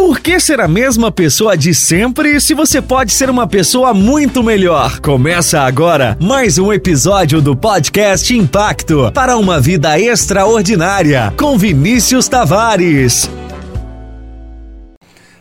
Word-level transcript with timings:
Por 0.00 0.18
que 0.18 0.40
ser 0.40 0.62
a 0.62 0.66
mesma 0.66 1.12
pessoa 1.12 1.54
de 1.54 1.74
sempre 1.74 2.40
se 2.40 2.54
você 2.54 2.80
pode 2.80 3.12
ser 3.12 3.28
uma 3.28 3.46
pessoa 3.46 3.92
muito 3.92 4.42
melhor? 4.42 4.98
Começa 4.98 5.60
agora 5.60 6.16
mais 6.18 6.56
um 6.56 6.72
episódio 6.72 7.42
do 7.42 7.54
podcast 7.54 8.34
Impacto 8.34 9.12
para 9.12 9.36
uma 9.36 9.60
vida 9.60 10.00
extraordinária 10.00 11.34
com 11.36 11.58
Vinícius 11.58 12.28
Tavares. 12.28 13.28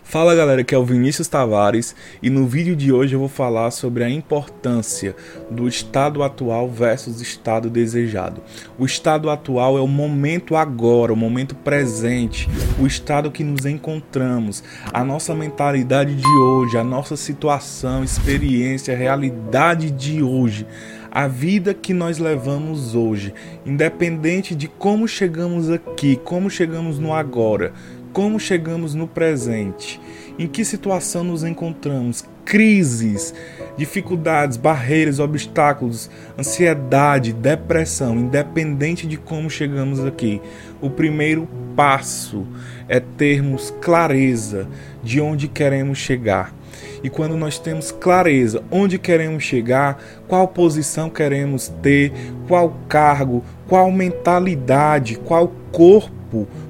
Fala 0.10 0.34
galera, 0.34 0.62
aqui 0.62 0.74
é 0.74 0.78
o 0.78 0.84
Vinícius 0.84 1.28
Tavares 1.28 1.96
e 2.20 2.32
no 2.32 2.48
vídeo 2.48 2.76
de 2.76 2.92
hoje 2.92 3.14
eu 3.14 3.20
vou 3.20 3.30
falar 3.30 3.70
sobre 3.70 4.04
a 4.04 4.10
importância 4.10 5.16
do 5.52 5.68
estado 5.68 6.24
atual 6.24 6.68
versus 6.68 7.22
estado 7.22 7.70
desejado. 7.70 8.42
O 8.76 8.88
estado 8.88 9.30
atual 9.30 9.78
é 9.78 9.82
o 9.82 9.88
momento 9.88 10.56
agora, 10.56 11.14
o 11.14 11.16
momento 11.16 11.54
presente, 11.54 12.50
o 12.80 12.88
estado 12.88 13.30
que 13.30 13.44
nos 13.44 13.68
encontramos, 13.68 14.64
a 14.92 15.04
nossa 15.04 15.36
mentalidade 15.36 16.16
de 16.16 16.28
hoje, 16.28 16.76
a 16.76 16.84
nossa 16.84 17.16
situação, 17.16 18.04
experiência, 18.04 18.98
realidade 18.98 19.92
de 19.92 20.24
hoje 20.24 20.66
a 21.12 21.28
vida 21.28 21.74
que 21.74 21.94
nós 21.94 22.18
levamos 22.18 22.94
hoje, 22.94 23.34
independente 23.66 24.56
de 24.56 24.68
como 24.68 25.08
chegamos 25.08 25.70
aqui, 25.70 26.16
como 26.24 26.50
chegamos 26.50 27.00
no 27.00 27.14
agora, 27.14 27.74
como 28.20 28.38
chegamos 28.38 28.94
no 28.94 29.08
presente, 29.08 29.98
em 30.38 30.46
que 30.46 30.66
situação 30.66 31.24
nos 31.24 31.46
encontramos, 31.46 32.26
crises, 32.44 33.34
dificuldades, 33.78 34.58
barreiras, 34.58 35.20
obstáculos, 35.20 36.12
ansiedade, 36.38 37.32
depressão, 37.32 38.18
independente 38.20 39.08
de 39.08 39.16
como 39.16 39.50
chegamos 39.50 40.04
aqui. 40.04 40.42
O 40.82 40.90
primeiro 40.90 41.48
passo 41.78 42.46
é 42.90 43.00
termos 43.00 43.74
clareza 43.80 44.68
de 45.02 45.22
onde 45.22 45.48
queremos 45.48 45.98
chegar. 45.98 46.54
E 47.02 47.10
quando 47.10 47.38
nós 47.38 47.58
temos 47.58 47.90
clareza 47.90 48.62
onde 48.70 49.00
queremos 49.00 49.46
chegar, 49.46 49.98
qual 50.28 50.46
posição 50.50 51.10
queremos 51.10 51.70
ter, 51.82 52.12
qual 52.50 52.78
cargo, 52.90 53.46
qual 53.66 53.90
mentalidade, 53.90 55.16
qual 55.16 55.54
corpo, 55.72 56.19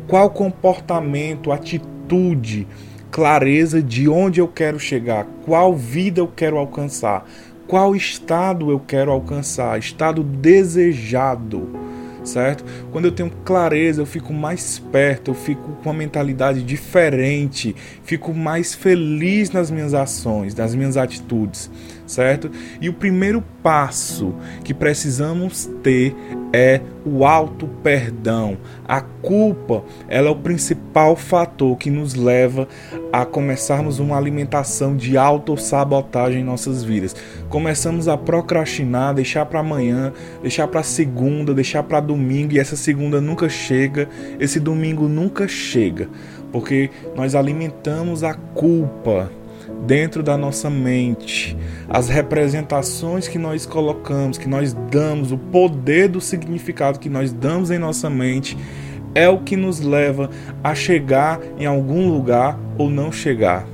qual 0.07 0.29
comportamento, 0.29 1.51
atitude, 1.51 2.67
clareza 3.11 3.81
de 3.81 4.07
onde 4.07 4.39
eu 4.39 4.47
quero 4.47 4.79
chegar, 4.79 5.25
qual 5.45 5.75
vida 5.75 6.19
eu 6.21 6.27
quero 6.27 6.57
alcançar, 6.57 7.25
qual 7.67 7.95
estado 7.95 8.71
eu 8.71 8.79
quero 8.79 9.11
alcançar, 9.11 9.77
estado 9.77 10.23
desejado 10.23 11.89
certo? 12.23 12.63
Quando 12.91 13.05
eu 13.05 13.11
tenho 13.11 13.29
clareza, 13.43 14.01
eu 14.01 14.05
fico 14.05 14.33
mais 14.33 14.79
perto, 14.79 15.31
eu 15.31 15.35
fico 15.35 15.61
com 15.61 15.89
uma 15.89 15.93
mentalidade 15.93 16.61
diferente, 16.63 17.75
fico 18.03 18.33
mais 18.33 18.73
feliz 18.73 19.51
nas 19.51 19.69
minhas 19.71 19.93
ações, 19.93 20.55
nas 20.55 20.75
minhas 20.75 20.97
atitudes, 20.97 21.69
certo? 22.05 22.51
E 22.79 22.89
o 22.89 22.93
primeiro 22.93 23.43
passo 23.63 24.33
que 24.63 24.73
precisamos 24.73 25.69
ter 25.83 26.15
é 26.51 26.81
o 27.05 27.25
auto 27.25 27.67
perdão. 27.83 28.57
A 28.87 29.01
culpa, 29.01 29.83
ela 30.07 30.27
é 30.27 30.31
o 30.31 30.35
principal 30.35 31.15
fator 31.15 31.77
que 31.77 31.89
nos 31.89 32.13
leva 32.13 32.67
a 33.11 33.25
começarmos 33.25 33.99
uma 33.99 34.17
alimentação 34.17 34.95
de 34.95 35.17
autossabotagem 35.17 36.41
em 36.41 36.43
nossas 36.43 36.83
vidas. 36.83 37.15
Começamos 37.49 38.07
a 38.07 38.17
procrastinar, 38.17 39.13
deixar 39.13 39.45
para 39.45 39.59
amanhã, 39.59 40.13
deixar 40.41 40.67
para 40.67 40.83
segunda, 40.83 41.53
deixar 41.53 41.83
para 41.83 41.99
domingo 41.99 42.53
e 42.53 42.59
essa 42.59 42.75
segunda 42.75 43.21
nunca 43.21 43.49
chega, 43.49 44.07
esse 44.39 44.59
domingo 44.59 45.07
nunca 45.07 45.47
chega, 45.47 46.09
porque 46.51 46.89
nós 47.15 47.35
alimentamos 47.35 48.23
a 48.23 48.33
culpa 48.33 49.31
dentro 49.85 50.21
da 50.21 50.37
nossa 50.37 50.69
mente, 50.69 51.57
as 51.89 52.09
representações 52.09 53.27
que 53.27 53.39
nós 53.39 53.65
colocamos, 53.65 54.37
que 54.37 54.47
nós 54.47 54.73
damos, 54.91 55.31
o 55.31 55.37
poder 55.37 56.09
do 56.09 56.21
significado 56.21 56.99
que 56.99 57.09
nós 57.09 57.31
damos 57.31 57.71
em 57.71 57.79
nossa 57.79 58.09
mente 58.09 58.57
é 59.15 59.27
o 59.27 59.39
que 59.39 59.55
nos 59.55 59.79
leva 59.79 60.29
a 60.63 60.75
chegar 60.75 61.39
em 61.57 61.65
algum 61.65 62.07
lugar 62.07 62.59
ou 62.77 62.89
não 62.89 63.11
chegar, 63.11 63.67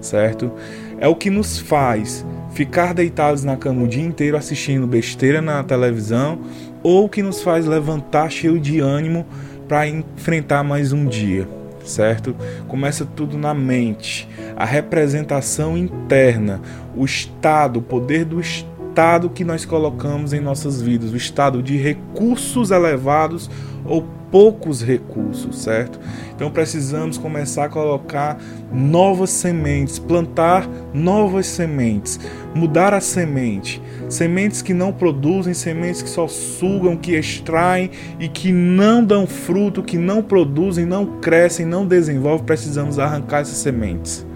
certo? 0.00 0.50
É 0.98 1.06
o 1.06 1.14
que 1.14 1.28
nos 1.28 1.58
faz 1.58 2.24
ficar 2.52 2.94
deitados 2.94 3.44
na 3.44 3.56
cama 3.56 3.82
o 3.82 3.88
dia 3.88 4.02
inteiro 4.02 4.36
assistindo 4.36 4.86
besteira 4.86 5.42
na 5.42 5.62
televisão 5.62 6.40
ou 6.82 7.08
que 7.08 7.22
nos 7.22 7.42
faz 7.42 7.66
levantar 7.66 8.30
cheio 8.30 8.58
de 8.58 8.80
ânimo 8.80 9.26
para 9.68 9.86
enfrentar 9.86 10.64
mais 10.64 10.92
um 10.92 11.04
dia 11.04 11.57
certo? 11.88 12.36
Começa 12.68 13.04
tudo 13.04 13.36
na 13.36 13.52
mente, 13.54 14.28
a 14.56 14.64
representação 14.64 15.76
interna, 15.76 16.60
o 16.96 17.04
estado, 17.04 17.78
o 17.78 17.82
poder 17.82 18.24
do 18.24 18.40
estado 18.40 19.30
que 19.30 19.44
nós 19.44 19.64
colocamos 19.64 20.32
em 20.32 20.40
nossas 20.40 20.82
vidas, 20.82 21.12
o 21.12 21.16
estado 21.16 21.62
de 21.62 21.76
recursos 21.76 22.70
elevados 22.70 23.50
ou 23.84 24.17
poucos 24.30 24.82
recursos, 24.82 25.58
certo? 25.58 25.98
Então 26.34 26.50
precisamos 26.50 27.18
começar 27.18 27.64
a 27.64 27.68
colocar 27.68 28.38
novas 28.72 29.30
sementes, 29.30 29.98
plantar 29.98 30.68
novas 30.92 31.46
sementes, 31.46 32.18
mudar 32.54 32.94
a 32.94 33.00
semente. 33.00 33.82
Sementes 34.08 34.62
que 34.62 34.72
não 34.72 34.92
produzem, 34.92 35.52
sementes 35.52 36.02
que 36.02 36.08
só 36.08 36.26
sugam, 36.26 36.96
que 36.96 37.14
extraem 37.14 37.90
e 38.18 38.28
que 38.28 38.52
não 38.52 39.04
dão 39.04 39.26
fruto, 39.26 39.82
que 39.82 39.98
não 39.98 40.22
produzem, 40.22 40.86
não 40.86 41.20
crescem, 41.20 41.66
não 41.66 41.86
desenvolvem, 41.86 42.46
precisamos 42.46 42.98
arrancar 42.98 43.42
essas 43.42 43.58
sementes. 43.58 44.26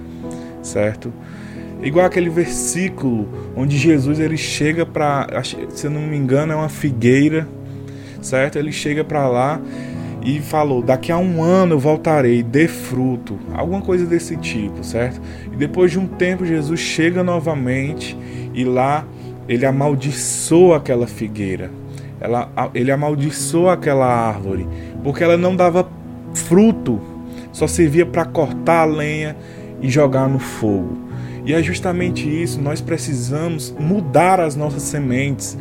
Certo? 0.62 1.12
Igual 1.82 2.06
aquele 2.06 2.30
versículo 2.30 3.28
onde 3.56 3.76
Jesus 3.76 4.20
ele 4.20 4.36
chega 4.36 4.86
para, 4.86 5.26
se 5.42 5.86
eu 5.86 5.90
não 5.90 6.02
me 6.02 6.16
engano, 6.16 6.52
é 6.52 6.56
uma 6.56 6.68
figueira, 6.68 7.48
certo? 8.22 8.58
Ele 8.58 8.72
chega 8.72 9.04
para 9.04 9.28
lá 9.28 9.60
e 10.24 10.40
falou: 10.40 10.82
Daqui 10.82 11.10
a 11.10 11.18
um 11.18 11.42
ano 11.42 11.74
eu 11.74 11.78
voltarei, 11.78 12.42
dê 12.42 12.68
fruto, 12.68 13.38
alguma 13.54 13.80
coisa 13.80 14.06
desse 14.06 14.36
tipo, 14.36 14.82
certo? 14.84 15.20
E 15.52 15.56
depois 15.56 15.90
de 15.90 15.98
um 15.98 16.06
tempo, 16.06 16.44
Jesus 16.44 16.80
chega 16.80 17.22
novamente 17.22 18.16
e 18.54 18.64
lá 18.64 19.04
ele 19.48 19.66
amaldiçoa 19.66 20.76
aquela 20.76 21.06
figueira, 21.06 21.70
ela, 22.20 22.50
ele 22.74 22.92
amaldiçoa 22.92 23.72
aquela 23.72 24.06
árvore, 24.06 24.66
porque 25.02 25.24
ela 25.24 25.36
não 25.36 25.56
dava 25.56 25.88
fruto, 26.34 27.00
só 27.52 27.66
servia 27.66 28.06
para 28.06 28.24
cortar 28.24 28.82
a 28.82 28.84
lenha 28.84 29.36
e 29.82 29.90
jogar 29.90 30.28
no 30.28 30.38
fogo. 30.38 30.96
E 31.44 31.52
é 31.52 31.60
justamente 31.60 32.28
isso, 32.28 32.60
nós 32.60 32.80
precisamos 32.80 33.74
mudar 33.76 34.38
as 34.38 34.54
nossas 34.54 34.82
sementes, 34.82 35.58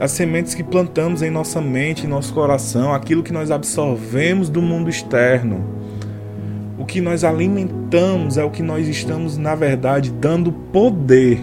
as 0.00 0.10
sementes 0.10 0.52
que 0.52 0.64
plantamos 0.64 1.22
em 1.22 1.30
nossa 1.30 1.60
mente, 1.60 2.04
em 2.04 2.08
nosso 2.08 2.34
coração, 2.34 2.92
aquilo 2.92 3.22
que 3.22 3.32
nós 3.32 3.52
absorvemos 3.52 4.48
do 4.48 4.60
mundo 4.60 4.90
externo. 4.90 5.64
O 6.76 6.84
que 6.84 7.00
nós 7.00 7.22
alimentamos 7.22 8.36
é 8.36 8.42
o 8.42 8.50
que 8.50 8.62
nós 8.62 8.88
estamos, 8.88 9.38
na 9.38 9.54
verdade, 9.54 10.10
dando 10.10 10.50
poder. 10.50 11.38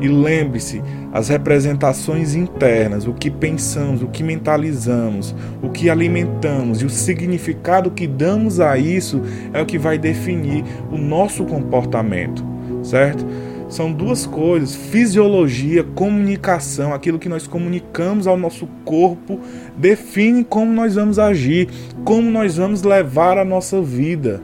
E 0.00 0.08
lembre-se, 0.08 0.82
as 1.12 1.28
representações 1.28 2.34
internas, 2.34 3.06
o 3.06 3.14
que 3.14 3.30
pensamos, 3.30 4.02
o 4.02 4.08
que 4.08 4.22
mentalizamos, 4.22 5.34
o 5.62 5.70
que 5.70 5.88
alimentamos 5.88 6.82
e 6.82 6.84
o 6.84 6.90
significado 6.90 7.90
que 7.90 8.06
damos 8.06 8.60
a 8.60 8.76
isso 8.76 9.22
é 9.54 9.62
o 9.62 9.66
que 9.66 9.78
vai 9.78 9.96
definir 9.96 10.62
o 10.90 10.98
nosso 10.98 11.44
comportamento, 11.44 12.44
certo? 12.82 13.24
São 13.68 13.90
duas 13.90 14.26
coisas: 14.26 14.74
fisiologia, 14.74 15.82
comunicação, 15.82 16.92
aquilo 16.92 17.18
que 17.18 17.28
nós 17.28 17.46
comunicamos 17.46 18.26
ao 18.26 18.36
nosso 18.36 18.66
corpo 18.84 19.40
define 19.76 20.44
como 20.44 20.72
nós 20.72 20.94
vamos 20.94 21.18
agir, 21.18 21.68
como 22.04 22.30
nós 22.30 22.56
vamos 22.56 22.82
levar 22.82 23.38
a 23.38 23.44
nossa 23.44 23.80
vida. 23.80 24.42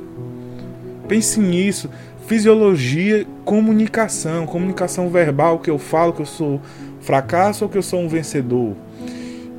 Pense 1.06 1.41
nisso 1.41 1.91
fisiologia, 2.32 3.26
comunicação, 3.44 4.46
comunicação 4.46 5.10
verbal, 5.10 5.58
que 5.58 5.68
eu 5.68 5.78
falo 5.78 6.14
que 6.14 6.22
eu 6.22 6.26
sou 6.26 6.62
fracasso 6.98 7.66
ou 7.66 7.70
que 7.70 7.76
eu 7.76 7.82
sou 7.82 8.00
um 8.00 8.08
vencedor. 8.08 8.74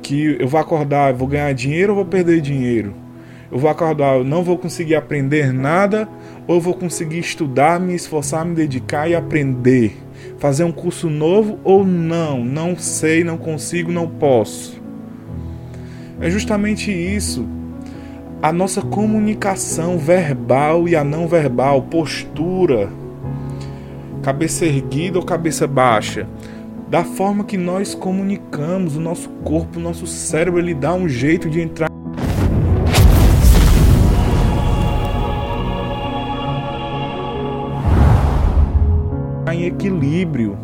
Que 0.02 0.36
eu 0.40 0.48
vou 0.48 0.58
acordar, 0.58 1.14
vou 1.14 1.28
ganhar 1.28 1.52
dinheiro 1.54 1.92
ou 1.92 1.98
vou 1.98 2.04
perder 2.04 2.40
dinheiro. 2.40 2.92
Eu 3.48 3.58
vou 3.58 3.70
acordar, 3.70 4.16
eu 4.16 4.24
não 4.24 4.42
vou 4.42 4.58
conseguir 4.58 4.96
aprender 4.96 5.52
nada 5.52 6.08
ou 6.48 6.60
vou 6.60 6.74
conseguir 6.74 7.20
estudar, 7.20 7.78
me 7.78 7.94
esforçar, 7.94 8.44
me 8.44 8.56
dedicar 8.56 9.08
e 9.08 9.14
aprender. 9.14 9.96
Fazer 10.38 10.64
um 10.64 10.72
curso 10.72 11.08
novo 11.08 11.60
ou 11.62 11.86
não, 11.86 12.44
não 12.44 12.76
sei, 12.76 13.22
não 13.22 13.36
consigo, 13.36 13.92
não 13.92 14.08
posso. 14.08 14.82
É 16.20 16.28
justamente 16.28 16.90
isso 16.90 17.46
a 18.44 18.52
nossa 18.52 18.82
comunicação 18.82 19.96
verbal 19.96 20.86
e 20.86 20.94
a 20.94 21.02
não 21.02 21.26
verbal, 21.26 21.80
postura, 21.80 22.90
cabeça 24.22 24.66
erguida 24.66 25.18
ou 25.18 25.24
cabeça 25.24 25.66
baixa, 25.66 26.28
da 26.90 27.02
forma 27.04 27.44
que 27.44 27.56
nós 27.56 27.94
comunicamos, 27.94 28.98
o 28.98 29.00
nosso 29.00 29.30
corpo, 29.42 29.78
o 29.78 29.82
nosso 29.82 30.06
cérebro, 30.06 30.60
ele 30.60 30.74
dá 30.74 30.92
um 30.92 31.08
jeito 31.08 31.48
de 31.48 31.62
entrar. 31.62 31.88
em 39.50 39.64
equilíbrio. 39.64 40.58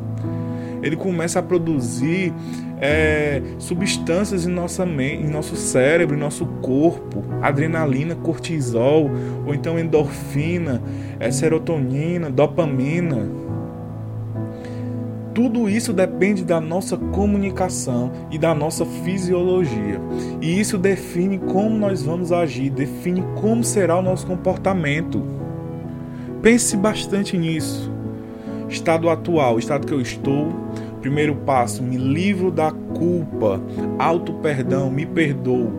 Ele 0.83 0.97
começa 0.97 1.39
a 1.39 1.43
produzir 1.43 2.35
é, 2.81 3.43
substâncias 3.59 4.47
em, 4.47 4.51
nossa 4.51 4.85
em 4.85 5.29
nosso 5.29 5.55
cérebro, 5.55 6.17
em 6.17 6.19
nosso 6.19 6.47
corpo, 6.63 7.23
adrenalina, 7.43 8.15
cortisol, 8.15 9.11
ou 9.47 9.55
então 9.55 9.79
endorfina, 9.79 10.83
é, 11.19 11.31
serotonina, 11.31 12.31
dopamina. 12.31 13.29
Tudo 15.35 15.69
isso 15.69 15.93
depende 15.93 16.45
da 16.45 16.61
nossa 16.61 16.97
comunicação 16.97 18.11
e 18.31 18.39
da 18.39 18.55
nossa 18.55 18.85
fisiologia. 18.85 20.01
E 20.41 20.59
isso 20.59 20.77
define 20.77 21.39
como 21.39 21.79
nós 21.79 22.03
vamos 22.03 22.33
agir, 22.33 22.71
define 22.71 23.23
como 23.41 23.63
será 23.63 23.97
o 23.97 24.03
nosso 24.03 24.27
comportamento. 24.27 25.23
Pense 26.43 26.77
bastante 26.77 27.39
nisso. 27.39 27.93
Estado 28.69 29.09
atual, 29.09 29.59
estado 29.59 29.87
que 29.87 29.93
eu 29.93 30.01
estou, 30.01 30.53
Primeiro 31.01 31.35
passo, 31.35 31.83
me 31.83 31.97
livro 31.97 32.51
da 32.51 32.71
culpa, 32.71 33.61
auto 33.99 34.35
perdão, 34.35 34.91
me 34.91 35.07
perdoo. 35.07 35.73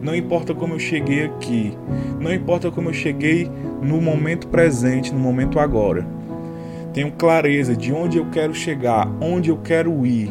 Não 0.00 0.14
importa 0.14 0.54
como 0.54 0.74
eu 0.74 0.78
cheguei 0.78 1.24
aqui, 1.24 1.76
não 2.20 2.32
importa 2.32 2.70
como 2.70 2.88
eu 2.88 2.94
cheguei 2.94 3.50
no 3.82 4.00
momento 4.00 4.48
presente, 4.48 5.12
no 5.12 5.18
momento 5.18 5.58
agora. 5.58 6.06
Tenho 6.92 7.12
clareza 7.12 7.76
de 7.76 7.92
onde 7.92 8.18
eu 8.18 8.30
quero 8.30 8.54
chegar, 8.54 9.08
onde 9.20 9.50
eu 9.50 9.58
quero 9.58 10.06
ir. 10.06 10.30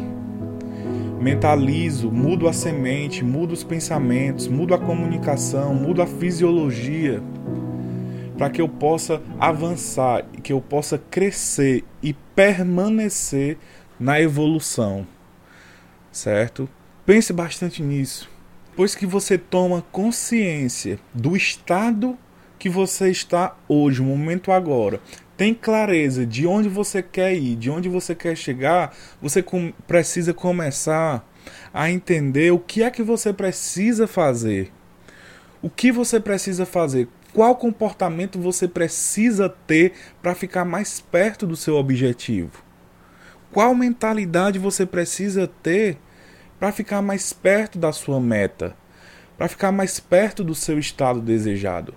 Mentalizo, 1.20 2.10
mudo 2.10 2.48
a 2.48 2.52
semente, 2.52 3.22
mudo 3.22 3.52
os 3.52 3.62
pensamentos, 3.62 4.48
mudo 4.48 4.74
a 4.74 4.78
comunicação, 4.78 5.74
mudo 5.74 6.00
a 6.00 6.06
fisiologia, 6.06 7.22
para 8.38 8.48
que 8.48 8.60
eu 8.60 8.68
possa 8.68 9.20
avançar, 9.38 10.24
que 10.42 10.50
eu 10.50 10.62
possa 10.62 10.98
crescer 11.10 11.84
e 12.02 12.14
permanecer 12.34 13.58
na 14.00 14.18
evolução, 14.18 15.06
certo? 16.10 16.66
Pense 17.04 17.32
bastante 17.32 17.82
nisso. 17.82 18.30
Pois 18.74 18.94
que 18.94 19.04
você 19.04 19.36
toma 19.36 19.84
consciência 19.92 20.98
do 21.12 21.36
estado 21.36 22.16
que 22.58 22.68
você 22.68 23.10
está 23.10 23.56
hoje, 23.68 24.00
o 24.00 24.04
momento 24.04 24.50
agora, 24.50 25.00
tem 25.36 25.52
clareza 25.54 26.26
de 26.26 26.46
onde 26.46 26.68
você 26.68 27.02
quer 27.02 27.34
ir, 27.34 27.56
de 27.56 27.70
onde 27.70 27.88
você 27.88 28.14
quer 28.14 28.36
chegar, 28.36 28.96
você 29.20 29.42
com, 29.42 29.72
precisa 29.86 30.32
começar 30.32 31.26
a 31.72 31.90
entender 31.90 32.52
o 32.52 32.58
que 32.58 32.82
é 32.82 32.90
que 32.90 33.02
você 33.02 33.32
precisa 33.32 34.06
fazer. 34.06 34.72
O 35.62 35.68
que 35.68 35.92
você 35.92 36.18
precisa 36.18 36.64
fazer? 36.64 37.08
Qual 37.32 37.54
comportamento 37.56 38.38
você 38.38 38.66
precisa 38.66 39.48
ter 39.48 39.92
para 40.22 40.34
ficar 40.34 40.64
mais 40.64 41.00
perto 41.00 41.46
do 41.46 41.56
seu 41.56 41.76
objetivo? 41.76 42.69
Qual 43.52 43.74
mentalidade 43.74 44.60
você 44.60 44.86
precisa 44.86 45.48
ter 45.48 45.98
para 46.56 46.70
ficar 46.70 47.02
mais 47.02 47.32
perto 47.32 47.80
da 47.80 47.90
sua 47.90 48.20
meta? 48.20 48.76
Para 49.36 49.48
ficar 49.48 49.72
mais 49.72 49.98
perto 49.98 50.44
do 50.44 50.54
seu 50.54 50.78
estado 50.78 51.20
desejado? 51.20 51.92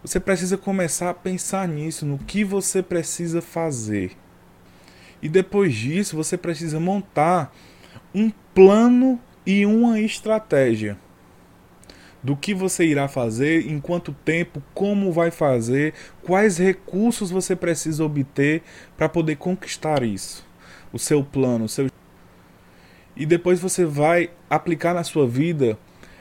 Você 0.00 0.20
precisa 0.20 0.56
começar 0.56 1.10
a 1.10 1.14
pensar 1.14 1.66
nisso, 1.66 2.06
no 2.06 2.18
que 2.18 2.44
você 2.44 2.84
precisa 2.84 3.42
fazer. 3.42 4.12
E 5.20 5.28
depois 5.28 5.74
disso, 5.74 6.14
você 6.14 6.36
precisa 6.36 6.78
montar 6.78 7.52
um 8.14 8.30
plano 8.54 9.20
e 9.44 9.66
uma 9.66 9.98
estratégia 9.98 10.96
do 12.22 12.36
que 12.36 12.54
você 12.54 12.84
irá 12.84 13.08
fazer, 13.08 13.68
em 13.68 13.80
quanto 13.80 14.12
tempo, 14.12 14.62
como 14.72 15.10
vai 15.10 15.32
fazer, 15.32 15.94
quais 16.22 16.58
recursos 16.58 17.28
você 17.28 17.56
precisa 17.56 18.04
obter 18.04 18.62
para 18.96 19.08
poder 19.08 19.34
conquistar 19.34 20.04
isso 20.04 20.46
o 20.96 20.98
seu 20.98 21.22
plano, 21.22 21.66
o 21.66 21.68
seu 21.68 21.88
e 23.14 23.24
depois 23.24 23.60
você 23.60 23.84
vai 23.84 24.30
aplicar 24.48 24.92
na 24.92 25.04
sua 25.04 25.26
vida 25.26 25.78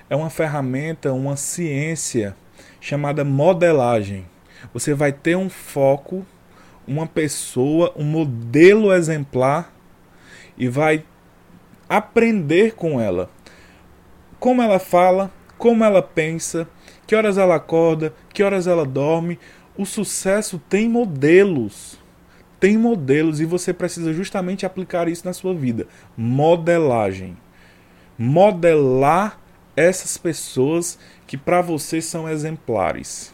é 0.10 0.16
uma 0.16 0.30
ferramenta, 0.30 1.12
uma 1.12 1.36
ciência 1.36 2.36
chamada 2.80 3.26
modelagem. 3.26 4.26
Você 4.74 4.94
vai 4.94 5.12
ter 5.12 5.36
um 5.36 5.50
foco, 5.50 6.26
uma 6.88 7.06
pessoa, 7.06 7.92
um 7.98 8.04
modelo 8.04 8.94
exemplar 8.94 9.74
e 10.58 10.70
vai 10.70 11.04
aprender 11.90 12.76
com 12.76 13.02
ela. 13.02 13.30
Como 14.40 14.62
ela 14.62 14.80
fala, 14.80 15.32
como 15.58 15.84
ela 15.84 16.02
pensa, 16.02 16.68
que 17.06 17.16
horas 17.16 17.38
ela 17.38 17.56
acorda, 17.56 18.14
que 18.34 18.42
horas 18.42 18.68
ela 18.68 18.86
dorme. 18.86 19.38
O 19.78 19.86
sucesso 19.86 20.62
tem 20.70 20.88
modelos 20.88 22.00
tem 22.66 22.80
modelos 22.80 23.40
e 23.40 23.46
você 23.46 23.72
precisa 23.72 24.12
justamente 24.12 24.66
aplicar 24.66 25.08
isso 25.08 25.24
na 25.24 25.34
sua 25.34 25.54
vida. 25.54 25.86
Modelagem. 26.18 27.38
Modelar 28.18 29.40
essas 29.78 30.18
pessoas 30.18 30.98
que 31.28 31.38
para 31.38 31.62
você 31.62 32.02
são 32.02 32.28
exemplares. 32.28 33.32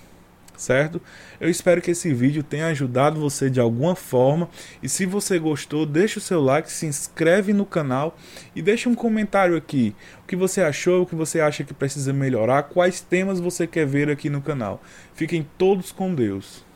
Certo? 0.58 1.02
Eu 1.40 1.50
espero 1.50 1.82
que 1.82 1.92
esse 1.92 2.14
vídeo 2.14 2.44
tenha 2.44 2.68
ajudado 2.68 3.22
você 3.22 3.50
de 3.50 3.62
alguma 3.62 3.96
forma. 3.96 4.50
E 4.84 4.90
se 4.90 5.06
você 5.06 5.40
gostou, 5.40 5.86
deixa 5.86 6.20
o 6.20 6.22
seu 6.22 6.42
like, 6.42 6.70
se 6.70 6.86
inscreve 6.86 7.54
no 7.54 7.66
canal 7.66 8.18
e 8.54 8.62
deixa 8.62 8.90
um 8.90 8.96
comentário 8.96 9.56
aqui. 9.56 9.96
O 10.26 10.28
que 10.28 10.36
você 10.36 10.62
achou, 10.62 11.04
o 11.04 11.06
que 11.06 11.16
você 11.16 11.40
acha 11.40 11.64
que 11.64 11.74
precisa 11.74 12.12
melhorar, 12.12 12.64
quais 12.64 13.00
temas 13.00 13.40
você 13.40 13.66
quer 13.66 13.88
ver 13.88 14.10
aqui 14.10 14.30
no 14.30 14.42
canal. 14.42 14.84
Fiquem 15.14 15.48
todos 15.58 15.90
com 15.90 16.14
Deus. 16.14 16.70